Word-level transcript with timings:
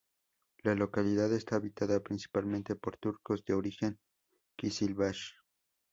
La 0.63 0.73
localidad 0.73 1.31
está 1.31 1.57
habitada 1.57 1.99
principalmente 1.99 2.75
por 2.75 2.97
turcos 2.97 3.45
de 3.45 3.53
origen 3.53 3.99
"qizilbash". 4.55 5.33